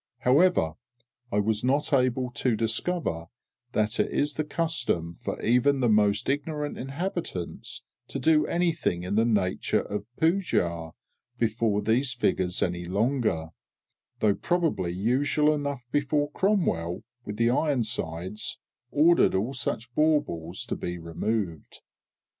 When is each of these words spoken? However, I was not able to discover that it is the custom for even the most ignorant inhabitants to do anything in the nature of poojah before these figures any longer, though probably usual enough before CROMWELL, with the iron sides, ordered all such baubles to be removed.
However, 0.21 0.73
I 1.31 1.37
was 1.37 1.63
not 1.63 1.93
able 1.93 2.31
to 2.31 2.55
discover 2.55 3.27
that 3.73 3.99
it 3.99 4.11
is 4.11 4.33
the 4.33 4.43
custom 4.43 5.15
for 5.19 5.39
even 5.43 5.79
the 5.79 5.89
most 5.89 6.27
ignorant 6.27 6.75
inhabitants 6.75 7.83
to 8.07 8.17
do 8.17 8.47
anything 8.47 9.03
in 9.03 9.13
the 9.13 9.25
nature 9.25 9.81
of 9.83 10.07
poojah 10.19 10.93
before 11.37 11.83
these 11.83 12.13
figures 12.13 12.63
any 12.63 12.85
longer, 12.85 13.49
though 14.21 14.33
probably 14.33 14.91
usual 14.91 15.53
enough 15.53 15.83
before 15.91 16.31
CROMWELL, 16.31 17.03
with 17.23 17.37
the 17.37 17.51
iron 17.51 17.83
sides, 17.83 18.57
ordered 18.89 19.35
all 19.35 19.53
such 19.53 19.93
baubles 19.93 20.65
to 20.65 20.75
be 20.75 20.97
removed. 20.97 21.81